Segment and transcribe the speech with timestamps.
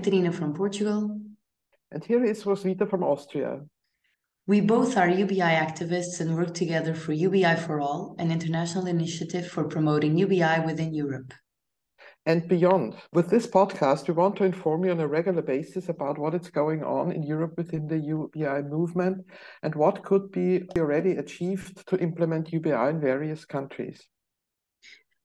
[0.00, 1.20] Caterina from Portugal.
[1.92, 3.60] And here is Roswitha from Austria.
[4.46, 9.46] We both are UBI activists and work together for UBI for All, an international initiative
[9.46, 11.34] for promoting UBI within Europe.
[12.24, 12.96] And beyond.
[13.12, 16.48] With this podcast, we want to inform you on a regular basis about what is
[16.48, 19.26] going on in Europe within the UBI movement
[19.62, 24.00] and what could be already achieved to implement UBI in various countries.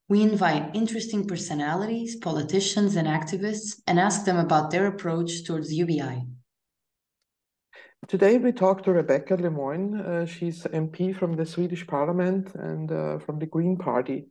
[0.08, 6.28] We invite interesting personalities, politicians, and activists and ask them about their approach towards UBI.
[8.08, 10.00] Today we talk to Rebecka Le Moine.
[10.00, 14.26] Uh, she's MP from the Swedish Parliament and uh, from the Green Party.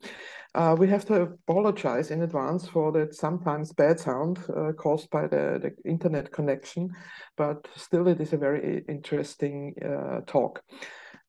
[0.54, 5.26] Uh, we have to apologize in advance for that sometimes bad sound uh, caused by
[5.26, 6.88] the, the, internet connection,
[7.36, 10.62] but still it is a very interesting uh, talk.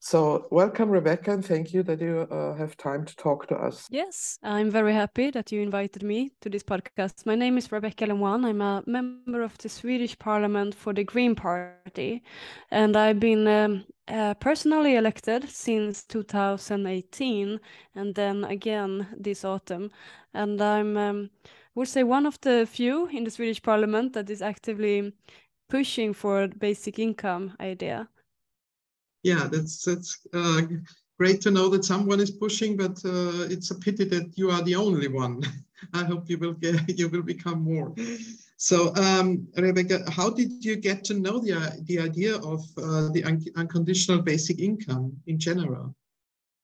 [0.08, 3.88] So, welcome, Rebecka, and thank you that you uh, have time to talk to us.
[3.90, 7.26] Yes, I'm very happy that you invited me to this podcast.
[7.26, 8.46] My name is Rebecka Le Moine.
[8.46, 12.22] I'm a member of the Swedish Parliament for the Green Party,
[12.70, 17.60] and I've been um, uh, personally elected since 2018,
[17.96, 19.90] and then again this autumn.
[20.36, 21.30] And I'm, um,
[21.74, 25.14] would say, one of the few in the Swedish Parliament that is actively
[25.68, 28.08] pushing for basic income idea
[29.26, 30.62] yeah, that's that's uh,
[31.20, 34.62] great to know that someone is pushing, but uh, it's a pity that you are
[34.64, 35.42] the only one.
[35.94, 37.94] I hope you will get you will become more.
[38.58, 41.56] So, um, Rebecka, how did you get to know the
[41.90, 45.96] the idea of uh, the un unconditional basic income in general?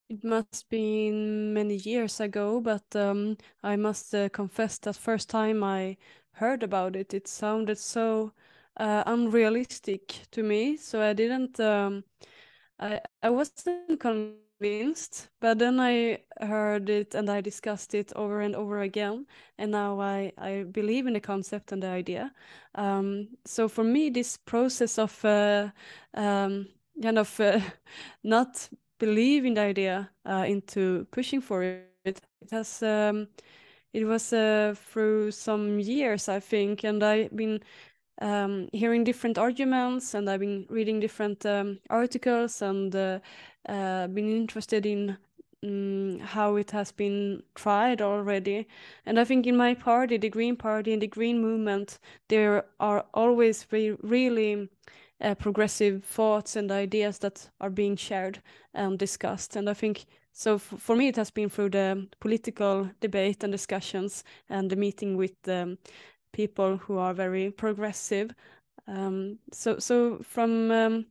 [0.10, 5.64] It must be many years ago, but um, I must uh, confess that first time
[5.64, 5.98] I
[6.34, 8.34] heard about it, it sounded so
[8.78, 10.78] uh, unrealistic to me.
[10.78, 12.04] So I didn't um,
[12.82, 18.56] I, I wasn't convinced, but then I heard it and I discussed it over and
[18.56, 22.34] over again, and now I, I believe in the concept and the idea.
[22.76, 25.70] Um, so for me, this process of uh,
[26.16, 26.68] um,
[27.02, 27.60] kind of uh,
[28.24, 28.70] not
[29.00, 33.28] believing the idea uh, into pushing for it, it has um,
[33.94, 37.62] it was uh, through some years, I think, and I've been
[38.22, 43.20] um, hearing different arguments and I've been reading different um, articles and uh,
[43.68, 45.18] uh, been interested in
[45.64, 48.68] um, how it has been tried already.
[49.06, 52.00] And I think in my party, the Green Party and the Green Movement,
[52.30, 54.70] there are always re really
[55.22, 58.42] uh, progressive thoughts and ideas that are being shared
[58.74, 59.56] and discussed.
[59.56, 64.24] And I think so for me, it has been through the political debate and discussions
[64.50, 65.78] and the meeting with um,
[66.32, 68.32] people who are very progressive.
[68.88, 71.06] Um, so so from um,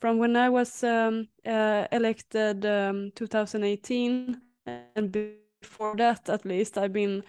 [0.00, 6.92] from when I was um, uh, elected um, 2018 and before that at least I've
[6.92, 7.22] been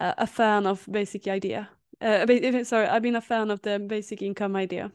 [0.00, 1.68] a, a fan of basic idea.
[2.00, 2.26] Uh,
[2.64, 4.90] sorry, I've been a fan of the basic income idea.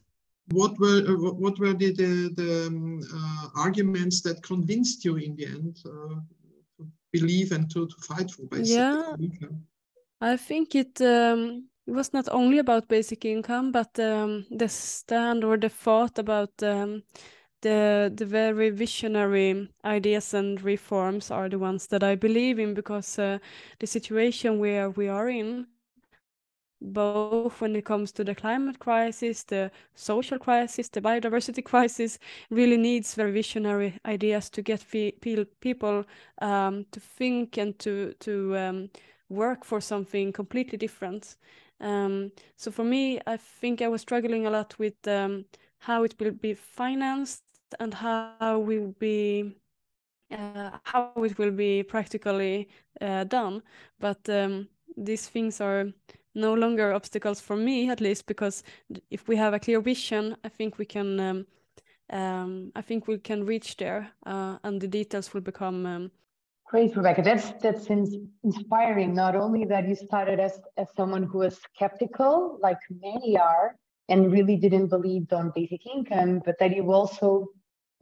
[0.52, 5.36] What were uh, what were the the, the um, uh, arguments that convinced you in
[5.36, 6.20] the end uh,
[6.78, 9.16] to believe and to, to fight for basic yeah.
[9.20, 9.66] income?
[10.22, 15.44] I think it um, it was not only about basic income, but um, the stand
[15.44, 17.04] or the thought about um,
[17.62, 23.20] the the very visionary ideas and reforms are the ones that I believe in because
[23.20, 23.40] uh,
[23.80, 25.68] the situation where we are in,
[26.82, 32.78] both when it comes to the climate crisis, the social crisis, the biodiversity crisis, really
[32.78, 36.06] needs very visionary ideas to get people
[36.42, 38.90] um, to think and to to um,
[39.30, 41.36] work for something completely different.
[41.80, 45.46] Um, so for me, I think I was struggling a lot with um,
[45.80, 47.44] how it will be financed
[47.80, 49.56] and how we will be
[50.32, 52.70] uh, how it will be practically
[53.02, 53.62] uh, done.
[54.00, 55.92] But um, these things are
[56.34, 58.64] no longer obstacles for me, at least, because
[59.10, 61.20] if we have a clear vision, I think we can.
[61.20, 61.48] Um,
[62.12, 66.12] um, I think we can reach there, uh, and the details will become um,
[66.68, 67.24] Great, Rebecka.
[67.24, 67.88] That's that's
[68.44, 69.14] inspiring.
[69.14, 73.76] Not only that you started as, as someone who was skeptical, like many are,
[74.10, 77.48] and really didn't believe on basic income, but that you also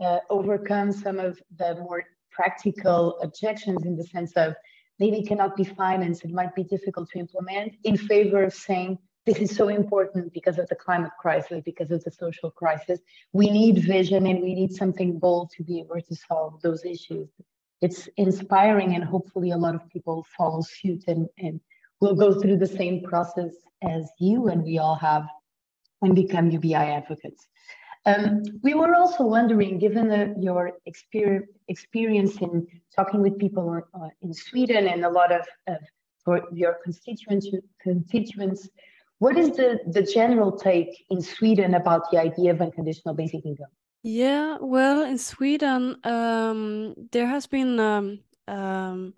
[0.02, 4.56] uh, overcome some of the more practical objections in the sense of
[4.98, 8.98] maybe it cannot be financed, it might be difficult to implement, in favor of saying
[9.26, 13.02] this is so important because of the climate crisis, because of the social crisis.
[13.34, 17.30] We need vision and we need something bold to be able to solve those issues
[17.86, 21.60] it's inspiring and hopefully a lot of people follow suit and, and
[22.02, 23.54] will go through the same process
[23.96, 25.26] as you and we all have
[26.02, 27.48] and become UBI advocates.
[28.06, 34.10] Um, we were also wondering, given the, your experience, experience in talking with people uh,
[34.22, 35.78] in Sweden and a lot of, of
[36.24, 37.48] for your constituents,
[37.82, 38.70] constituents,
[39.20, 43.74] What is the, the general take in Sweden about the idea of unconditional basic income?
[44.04, 49.14] Yeah, well, in Sweden, um, there has been um, um,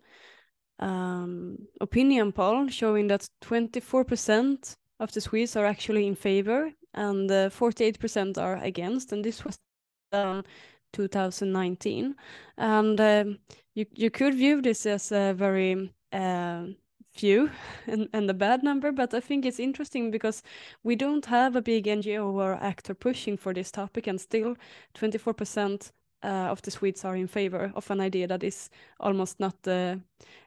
[0.79, 7.49] um, opinion poll showing that 24% of the Swedes are actually in favor and uh,
[7.49, 9.59] 48% are against, and this was
[10.11, 10.43] done
[10.93, 12.15] 2019.
[12.57, 13.39] And um,
[13.75, 16.65] you you could view this as a very uh,
[17.15, 17.49] few
[17.87, 20.43] and, and a bad number, but I think it's interesting because
[20.83, 24.55] we don't have a big NGO or actor pushing for this topic, and still
[24.95, 25.91] 24%
[26.23, 28.69] uh, of the Swedes are in favor of an idea that is
[28.99, 29.99] almost not the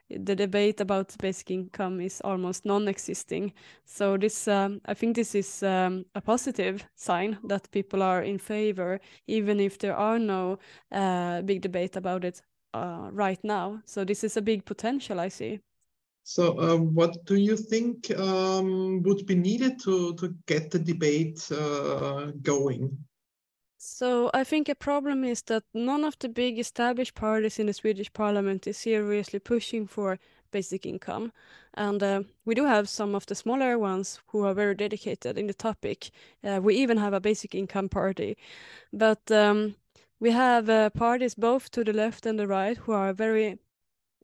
[0.09, 3.53] the debate about basic income is almost non-existing.
[3.85, 8.39] So this, um, I think, this is um, a positive sign that people are in
[8.39, 10.57] favor, even if there are no
[10.91, 12.41] uh, big debate about it
[12.73, 13.81] uh, right now.
[13.85, 15.59] So this is a big potential I see.
[16.23, 21.51] So, um, what do you think um, would be needed to to get the debate
[21.51, 22.97] uh, going?
[23.81, 27.73] So I think a problem is that none of the big established parties in the
[27.73, 30.19] Swedish parliament is seriously pushing for
[30.51, 31.31] basic income.
[31.75, 35.47] And uh, we do have some of the smaller ones who are very dedicated in
[35.47, 36.11] the topic.
[36.43, 38.37] Uh, we even have a basic income party.
[38.91, 39.75] But um,
[40.19, 43.59] we have uh, parties both to the left and the right who are very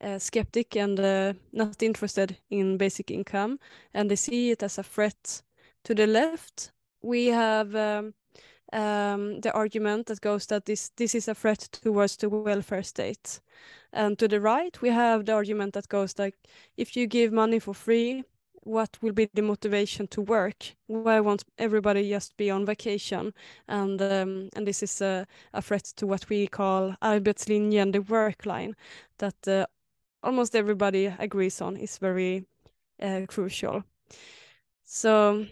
[0.01, 3.59] uh, skeptic and uh, not interested in basic income,
[3.93, 5.41] and they see it as a threat.
[5.83, 6.71] To the left,
[7.01, 8.13] we have um,
[8.73, 13.39] um, the argument that goes that this this is a threat towards the welfare state,
[13.93, 16.35] and to the right, we have the argument that goes like,
[16.77, 18.23] if you give money for free,
[18.65, 20.75] what will be the motivation to work?
[20.87, 23.33] Why won't everybody just be on vacation?
[23.67, 28.45] And um, and this is a, a threat to what we call arbetslinjen, the work
[28.45, 28.75] line,
[29.19, 29.65] that uh,
[30.25, 32.45] almost everybody agrees on is very
[33.01, 33.83] uh, crucial.
[34.83, 35.45] So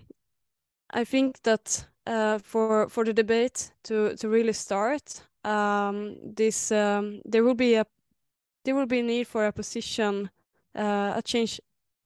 [0.90, 7.22] I think that uh, for for the debate to to really start, um, this um,
[7.26, 7.86] there will be a
[8.66, 10.30] there will be a need for a position,
[10.76, 11.60] uh, a change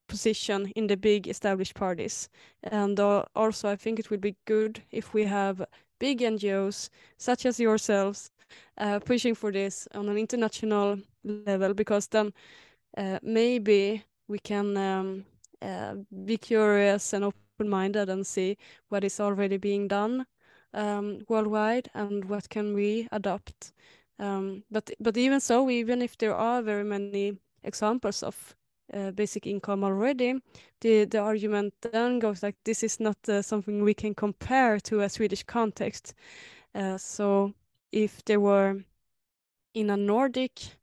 [0.08, 2.30] position in the big established parties,
[2.64, 5.66] and uh, also I think it would be good if we have
[6.00, 8.32] big NGOs such as yourselves
[8.78, 12.34] uh, pushing for this on an international level because then
[12.98, 15.26] uh, maybe we can um,
[15.62, 15.96] uh,
[16.26, 18.58] be curious and open-minded and see
[18.90, 20.26] what is already being done
[20.74, 23.74] um, worldwide and what can we adopt.
[24.20, 28.56] Um, but but even so, even if there are very many examples of
[28.94, 30.42] uh, basic income already,
[30.82, 35.02] the the argument then goes like this is not uh, something we can compare to
[35.02, 36.14] a Swedish context.
[36.74, 37.54] Uh, so
[37.92, 38.84] if there were
[39.74, 40.78] in a Nordic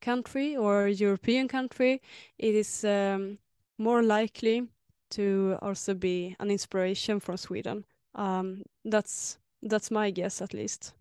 [0.00, 2.00] country or European country,
[2.38, 3.38] it is um,
[3.78, 4.68] more likely
[5.10, 7.84] to also be an inspiration from Sweden.
[8.14, 10.94] Um, that's that's my guess, at least.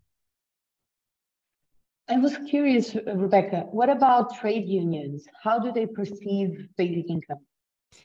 [2.10, 5.28] I was curious, Rebecka, what about trade unions?
[5.44, 7.46] How do they perceive basic income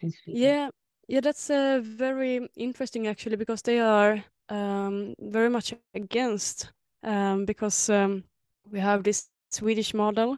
[0.02, 0.69] in Yeah,
[1.08, 6.70] yeah, that's uh, very interesting actually, because they are um, very much against,
[7.02, 8.25] um, because um,
[8.70, 10.36] we have this Swedish model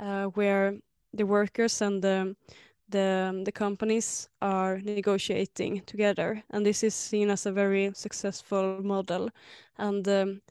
[0.00, 0.74] uh, where
[1.12, 2.36] the workers and the
[2.88, 9.30] the the companies are negotiating together, and this is seen as a very successful model,
[9.78, 10.42] and um,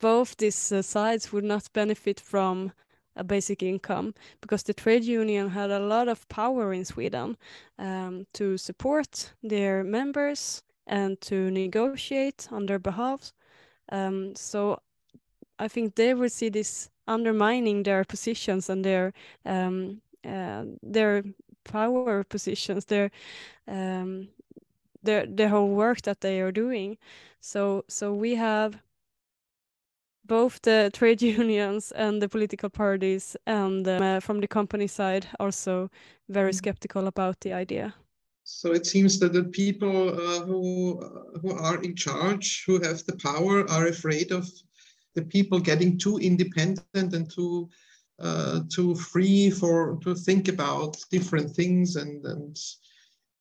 [0.00, 2.72] both these uh, sides would not benefit from
[3.16, 7.36] a basic income because the trade union had a lot of power in Sweden
[7.78, 13.32] um, to support their members and to negotiate on their behalf.
[13.92, 14.80] Um, so
[15.58, 19.12] I think they will see this undermining their positions and their
[19.44, 21.22] um, uh, their
[21.64, 23.10] power positions, their
[23.68, 24.28] um,
[25.02, 26.96] their the whole work that they are doing.
[27.40, 28.78] So so we have
[30.24, 35.90] both the trade unions and the political parties and uh, from the company side also
[36.28, 36.54] very mm.
[36.54, 37.94] skeptical about the idea.
[38.44, 41.00] So it seems that the people uh, who
[41.40, 44.44] who are in charge, who have the power, are afraid of
[45.14, 47.68] the people getting too independent and too
[48.20, 52.56] uh, too free for to think about different things and and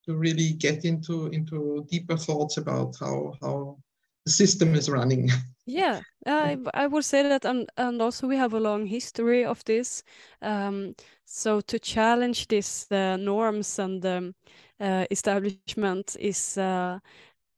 [0.05, 3.77] to really get into into deeper thoughts about how how
[4.25, 5.29] the system is running.
[5.65, 9.63] Yeah, I I would say that, and and also we have a long history of
[9.65, 10.03] this.
[10.41, 10.95] Um,
[11.25, 14.35] so to challenge these uh, norms and um,
[14.79, 16.99] uh, establishment is uh,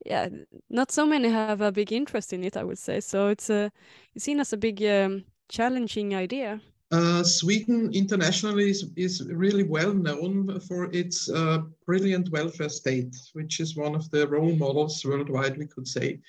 [0.05, 0.29] yeah,
[0.70, 2.58] not so many have a big interest in it.
[2.58, 3.27] I would say so.
[3.27, 3.72] It's a
[4.15, 6.62] it's seen as a big um, challenging idea.
[6.91, 13.62] Uh, Sweden internationally is, is, really well known for its uh, brilliant welfare state, which
[13.62, 16.20] is one of the role models worldwide, we could say.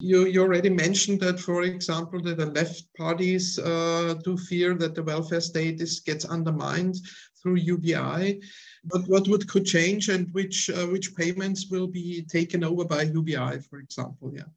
[0.00, 4.94] You, you already mentioned that, for example, that the left parties uh, do fear that
[4.94, 6.96] the welfare state is, gets undermined
[7.42, 8.40] through UBI.
[8.90, 13.02] But what would could change and which uh, which payments will be taken over by
[13.02, 14.32] UBI, for example?
[14.34, 14.50] Yeah.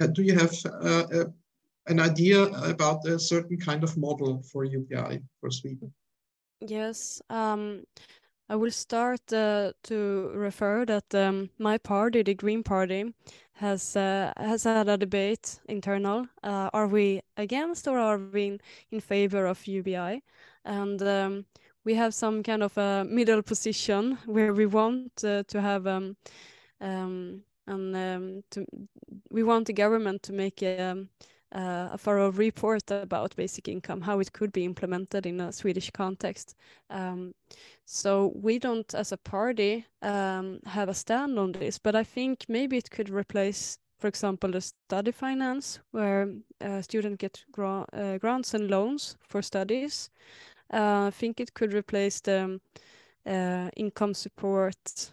[0.00, 1.24] Uh, do you have uh,
[1.86, 5.92] an idea about a certain kind of model for UBI for Sweden?
[6.60, 7.84] Yes, um,
[8.48, 13.14] I will start uh, to refer that um, my party, the Green Party,
[13.52, 16.26] has uh, has had a debate internal.
[16.42, 18.60] Uh, are we against or are we in,
[18.90, 20.22] in favor of UBI?
[20.64, 21.44] And um,
[21.84, 26.16] we have some kind of a middle position where we want uh, to have um,
[26.80, 28.66] um, and um, to
[29.30, 31.08] we want the government to make a, um,
[31.52, 35.90] uh, a thorough report about basic income, how it could be implemented in a Swedish
[35.90, 36.54] context.
[36.90, 37.32] Um,
[37.84, 42.44] so we don't, as a party, um, have a stand on this, but I think
[42.48, 46.28] maybe it could replace, for example, the study finance, where
[46.60, 50.10] uh, students get gra uh, grants and loans for studies.
[50.72, 52.60] Uh, I think it could replace the
[53.26, 55.12] uh, income support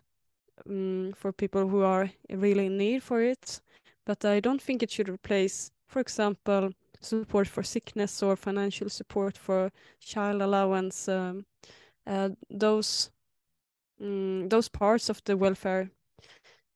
[0.70, 3.62] um, for people who are really in need for it.
[4.06, 6.72] But I don't think it should replace, for example,
[7.02, 11.08] support for sickness or financial support for child allowance.
[11.08, 11.46] Um,
[12.06, 13.12] uh, those
[14.00, 15.90] um, those parts of the welfare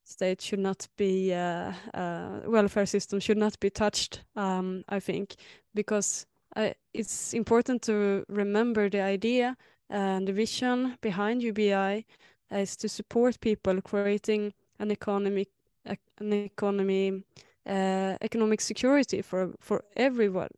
[0.04, 4.24] state should not be uh, uh, welfare system should not be touched.
[4.36, 5.36] Um, I think
[5.74, 9.58] because uh, it's important to remember the idea
[9.90, 12.06] and the vision behind UBI
[12.52, 15.50] is to support people creating an economic
[15.86, 17.24] an economy
[17.68, 20.50] uh, economic security for for everyone.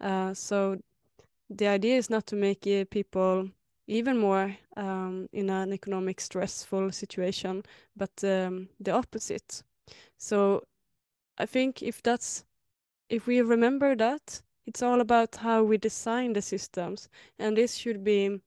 [0.00, 0.78] Uh, so
[1.50, 3.50] the idea is not to make uh, people
[3.86, 7.62] even more um, in an economic stressful situation,
[7.96, 9.62] but um, the opposite.
[10.18, 10.62] So
[11.38, 12.44] I think if that's
[13.08, 18.04] if we remember that it's all about how we design the systems, and this should
[18.04, 18.40] be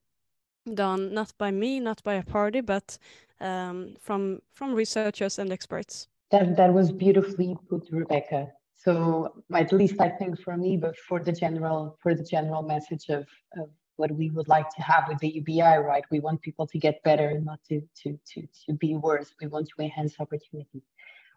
[0.74, 2.98] done not by me, not by a party, but
[3.42, 6.08] um, from from researchers and experts.
[6.32, 8.52] That that was beautifully put, Rebecka.
[8.76, 13.10] So at least I think for me, but for the general for the general message
[13.10, 13.26] of,
[13.58, 16.04] of what we would like to have with the UBI, right?
[16.12, 19.34] We want people to get better not to to to to be worse.
[19.42, 20.84] We want to enhance opportunities.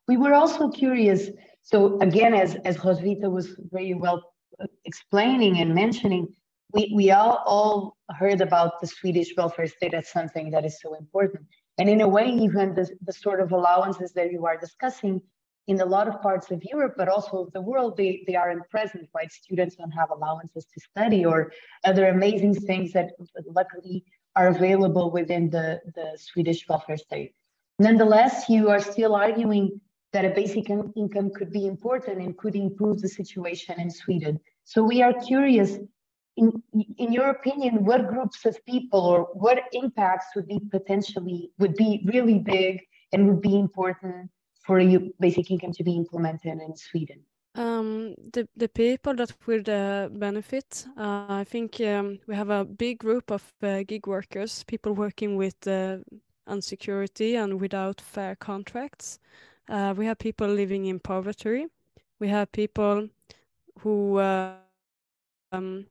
[0.06, 1.30] We were also curious.
[1.62, 4.22] So again, as as Roswitha was very well
[4.84, 6.28] explaining and mentioning,
[6.72, 10.94] we, we all, all heard about the Swedish welfare state as something that is so
[10.94, 11.44] important.
[11.78, 15.22] And in a way, even the, the sort of allowances that you are discussing
[15.68, 19.08] in a lot of parts of Europe, but also the world, they, they aren't present,
[19.14, 19.30] right?
[19.30, 21.52] Students don't have allowances to study or
[21.84, 23.10] other amazing things that
[23.46, 27.34] luckily are available within the, the Swedish welfare state.
[27.78, 29.80] Nonetheless, you are still arguing
[30.12, 34.40] that a basic in income could be important and could improve the situation in Sweden.
[34.64, 35.78] So we are curious,
[36.36, 36.62] in,
[36.96, 42.02] in your opinion, what groups of people or what impacts would be potentially, would be
[42.06, 42.80] really big
[43.12, 44.30] and would be important
[44.64, 47.20] for a basic income to be implemented in Sweden?
[47.54, 52.64] Um, the the people that would uh, benefit, uh, I think um, we have a
[52.64, 55.98] big group of uh, gig workers, people working with uh,
[56.46, 59.18] unsecurity and without fair contracts.
[59.68, 61.66] Uh, we have people living in poverty.
[62.18, 63.08] We have people
[63.80, 64.54] who uh,
[65.52, 65.86] um,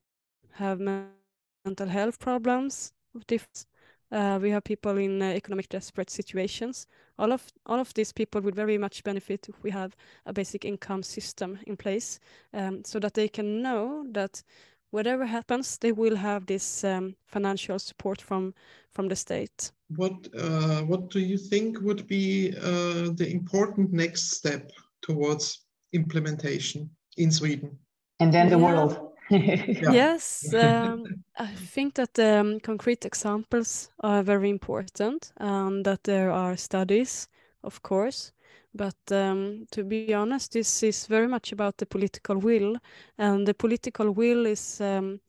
[0.52, 3.66] have mental health problems of different.
[4.10, 6.86] Uh, we have people in uh, economic desperate situations.
[7.18, 9.94] All of all of these people would very much benefit if we have
[10.24, 12.18] a basic income system in place,
[12.54, 14.42] um, so that they can know that
[14.90, 18.54] whatever happens, they will have this um, financial support from
[18.90, 19.72] from the state.
[19.96, 26.90] What uh, what do you think would be uh, the important next step towards implementation
[27.16, 27.78] in Sweden?
[28.20, 28.64] And then the yeah.
[28.64, 29.08] world.
[29.30, 29.92] yeah.
[29.92, 31.04] Yes, um,
[31.38, 37.28] I think that um, concrete examples are very important, and that there are studies,
[37.62, 38.32] of course,
[38.74, 42.76] but um, to be honest, this is very much about the political will,
[43.18, 45.20] and the political will is um,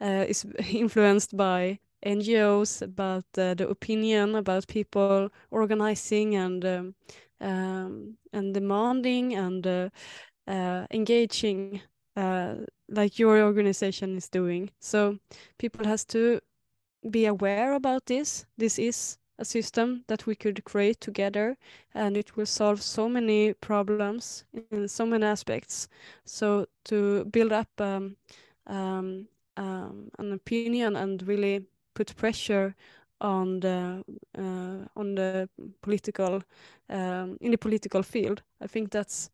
[0.00, 6.94] uh, is influenced by NGOs, about uh, the opinion, about people organizing and um,
[7.40, 9.88] um, and demanding and uh,
[10.46, 11.80] uh engaging,
[12.16, 12.54] uh,
[12.88, 14.70] like your organization is doing.
[14.80, 15.18] So
[15.58, 16.40] people has to
[17.10, 18.46] be aware about this.
[18.56, 21.56] This is a system that we could create together
[21.94, 25.88] and it will solve so many problems in so many aspects
[26.24, 28.16] so to build up um,
[28.66, 32.74] um, um, an opinion and really put pressure
[33.20, 34.04] on the
[34.38, 35.48] uh, on the
[35.82, 36.42] political
[36.90, 38.42] um, in the political field.
[38.60, 39.30] I think that's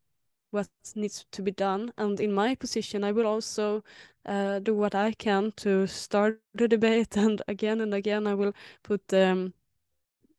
[0.51, 1.91] what needs to be done.
[1.97, 3.83] And in my position, I will also
[4.25, 7.17] uh, do what I can to start the debate.
[7.17, 8.53] And again and again, I will
[8.83, 9.53] put um,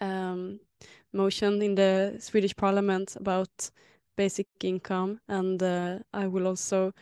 [0.01, 0.61] um,
[1.13, 3.71] motion in the Swedish Parliament about
[4.17, 6.93] basic income, and uh, I will also.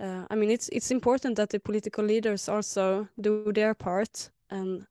[0.00, 4.86] Uh, I mean, it's it's important that the political leaders also do their part and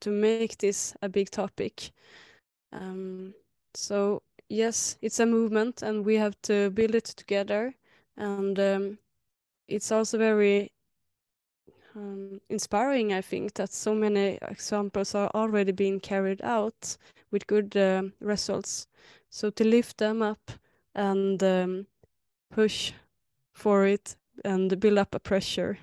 [0.00, 1.92] to make this a big topic.
[2.72, 3.34] Um,
[3.74, 7.74] so yes, it's a movement, and we have to build it together.
[8.16, 8.98] And um,
[9.68, 10.72] it's also very
[11.94, 16.96] um, inspiring, I think, that so many examples are already being carried out
[17.30, 18.86] with good uh, results.
[19.30, 20.50] So to lift them up
[20.94, 21.86] and um,
[22.50, 22.92] push
[23.54, 25.78] for it and build up a pressure.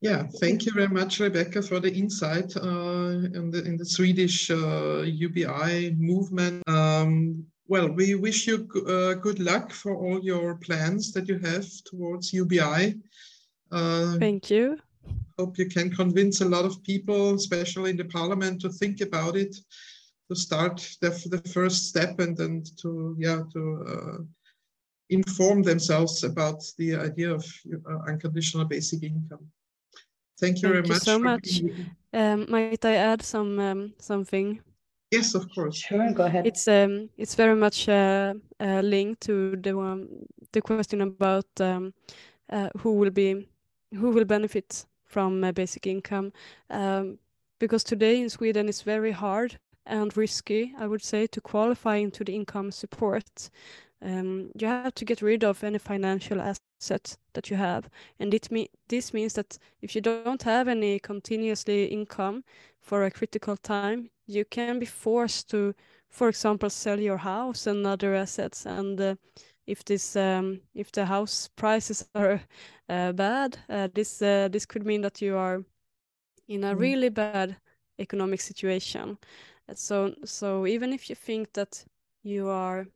[0.00, 4.50] Yeah, thank you very much, Rebecka, for the insight uh, in, the, in the Swedish
[4.50, 6.66] uh, UBI movement.
[6.66, 11.66] Um, well, we wish you uh, good luck for all your plans that you have
[11.84, 12.94] towards UBI.
[13.70, 14.78] Uh, thank you.
[15.38, 19.36] Hope you can convince a lot of people, especially in the parliament, to think about
[19.36, 19.54] it,
[20.30, 24.22] to start the, the first step and then to, yeah, to uh,
[25.10, 27.44] inform themselves about the idea of
[27.88, 29.46] uh, unconditional basic income.
[30.40, 31.02] Thank you Thank very you much.
[31.02, 31.62] so much.
[32.12, 34.60] Um, might I add some um, something?
[35.10, 35.76] Yes, of course.
[35.76, 36.46] Sure, go ahead.
[36.46, 40.08] It's um, it's very much uh, uh, linked to the one,
[40.52, 41.92] the question about um,
[42.52, 43.48] uh, who will be,
[43.94, 46.32] who will benefit from uh, basic income,
[46.70, 47.18] um,
[47.58, 52.24] because today in Sweden it's very hard and risky, I would say, to qualify into
[52.24, 53.50] the income support.
[54.02, 56.40] Um, you have to get rid of any financial
[56.80, 60.98] asset that you have, and it me this means that if you don't have any
[60.98, 62.42] continuously income
[62.80, 65.74] for a critical time, you can be forced to,
[66.08, 68.66] for example, sell your house and other assets.
[68.66, 69.14] And uh,
[69.66, 72.40] if this, um, if the house prices are
[72.88, 75.62] uh, bad, uh, this uh, this could mean that you are
[76.48, 76.78] in a mm.
[76.78, 77.56] really bad
[77.98, 79.18] economic situation.
[79.74, 81.84] So so even if you think that
[82.22, 82.86] you are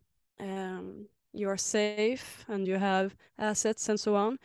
[0.40, 4.38] um, you are safe and you have assets and so on,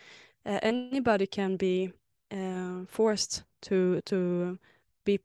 [0.45, 1.91] uh, anybody can be
[2.31, 4.57] uh, forced to to
[5.05, 5.19] be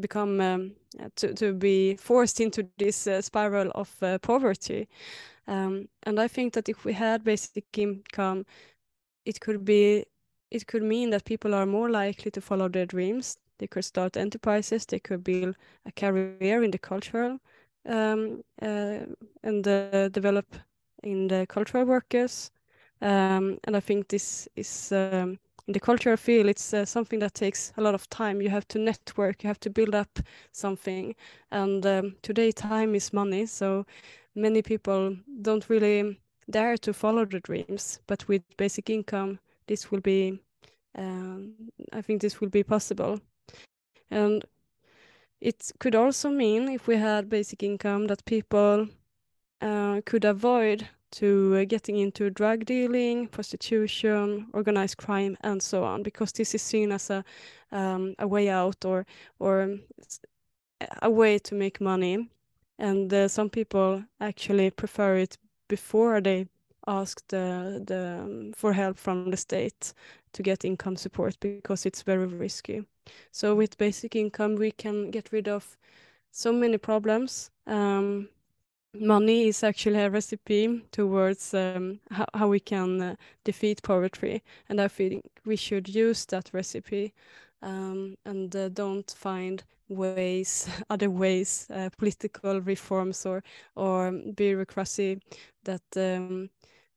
[0.00, 0.72] become um,
[1.16, 4.88] to to be forced into this uh, spiral of uh, poverty.
[5.48, 8.44] Um, and I think that if we had basic income,
[9.24, 10.04] it could be
[10.50, 13.38] it could mean that people are more likely to follow their dreams.
[13.58, 14.86] They could start enterprises.
[14.86, 17.38] They could build a career in the cultural
[17.86, 18.98] um, uh,
[19.42, 20.46] and uh, develop
[21.02, 22.50] in the cultural workers.
[23.02, 27.34] Um, and I think this is um, in the cultural field, it's uh, something that
[27.34, 28.40] takes a lot of time.
[28.40, 30.20] You have to network, you have to build up
[30.52, 31.14] something.
[31.50, 33.46] And um, today, time is money.
[33.46, 33.84] So
[34.34, 37.98] many people don't really dare to follow the dreams.
[38.06, 40.38] But with basic income, this will be,
[40.96, 41.54] um,
[41.92, 43.20] I think this will be possible.
[44.10, 44.44] And
[45.40, 48.88] it could also mean, if we had basic income, that people
[49.60, 56.02] uh, could avoid to uh, getting into drug dealing, prostitution, organized crime, and so on,
[56.02, 57.24] because this is seen as a
[57.72, 59.06] um, a way out or
[59.38, 59.78] or
[61.02, 62.28] a way to make money,
[62.78, 66.46] and uh, some people actually prefer it before they
[66.86, 69.92] ask the the um, for help from the state
[70.32, 72.84] to get income support because it's very risky.
[73.32, 75.76] So with basic income, we can get rid of
[76.30, 77.50] so many problems.
[77.66, 78.28] Um,
[78.94, 84.80] money is actually a recipe towards um, how, how we can uh, defeat poverty, and
[84.80, 87.12] I think we should use that recipe
[87.62, 93.42] um, and uh, don't find ways, other ways, uh, political reforms or
[93.74, 95.20] or bureaucracy
[95.64, 96.50] that um,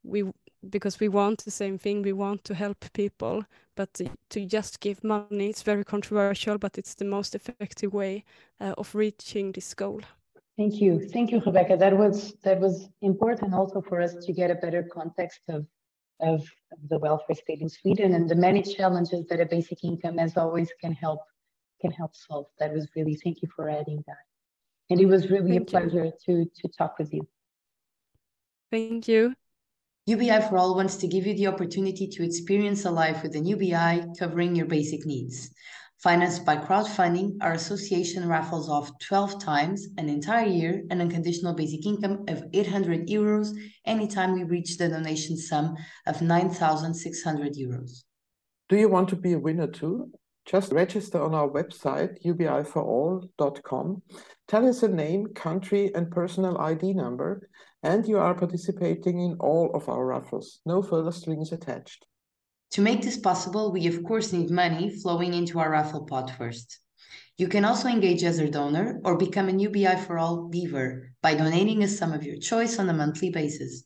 [0.03, 0.23] we
[0.67, 2.01] because we want the same thing.
[2.01, 3.45] We want to help people,
[3.75, 8.25] but to just give money, it's very controversial, but it's the most effective way
[8.59, 10.01] uh, of reaching this goal.
[10.57, 10.99] Thank you.
[10.99, 11.79] Thank you, Rebecka.
[11.79, 15.65] That was that was important also for us to get a better context of,
[16.19, 16.45] of,
[16.89, 20.69] the welfare state in Sweden and the many challenges that a basic income as always
[20.81, 21.21] can help
[21.81, 22.47] can help solve.
[22.59, 24.25] That was really thank you for adding that.
[24.89, 26.13] And it was really thank a pleasure you.
[26.25, 27.25] to to talk with you.
[28.69, 29.35] Thank you.
[30.09, 33.45] UBI for All wants to give you the opportunity to experience a life with an
[33.45, 35.51] UBI covering your basic needs.
[35.99, 41.85] Financed by crowdfunding, our association raffles off 12 times an entire year an unconditional basic
[41.85, 48.03] income of 800 euros anytime we reach the donation sum of 9,600 euros.
[48.67, 50.09] Do you want to be a winner too?
[50.43, 54.01] Just register on our website, ubiforall.com.
[54.47, 57.47] Tell us a name, country, and personal ID number,
[57.83, 60.59] and you are participating in all of our raffles.
[60.65, 62.05] No further strings attached.
[62.71, 66.79] To make this possible, we of course need money flowing into our raffle pot first.
[67.37, 71.35] You can also engage as a donor or become a UBI for All beaver by
[71.35, 73.85] donating a sum of your choice on a monthly basis.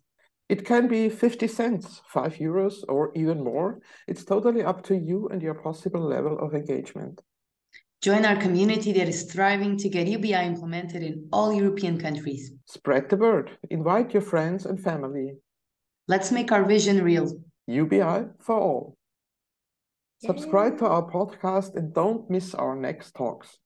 [0.50, 3.80] It can be 50 cents, 5 euros, or even more.
[4.08, 7.22] It's totally up to you and your possible level of engagement.
[8.04, 12.52] Join our community that is striving to get UBI implemented in all European countries.
[12.66, 13.52] Spread the word.
[13.70, 15.38] Invite your friends and family.
[16.10, 17.32] Let's make our vision real.
[17.68, 18.98] UBI for all.
[20.22, 23.58] Subscribe to our podcast and don't miss our next talks.